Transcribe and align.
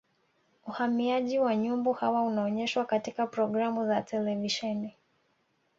uhamiaji 0.67 1.39
wa 1.39 1.55
nyumbu 1.55 1.93
hawa 1.93 2.21
unaonyeshwa 2.23 2.85
katika 2.85 3.27
programu 3.27 3.87
za 3.87 4.01
televisheni 4.01 4.95